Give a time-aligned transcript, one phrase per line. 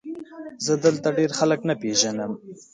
[0.65, 2.31] زه دلته ډېر خلک نه پېژنم؟